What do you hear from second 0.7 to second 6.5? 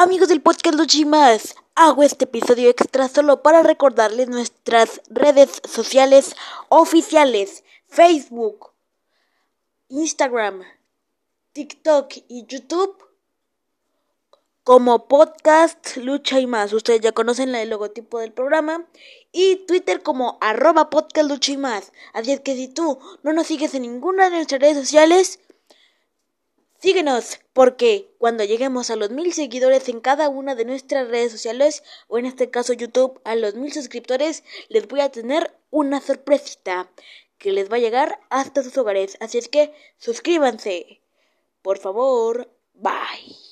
Luchimas, hago este episodio extra solo para recordarles nuestras redes sociales